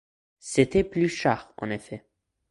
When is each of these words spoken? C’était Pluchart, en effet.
C’était 0.39 0.83
Pluchart, 0.83 1.53
en 1.59 1.69
effet. 1.69 2.07